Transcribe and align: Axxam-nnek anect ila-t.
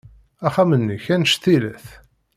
Axxam-nnek 0.47 1.05
anect 1.13 1.43
ila-t. 1.55 1.85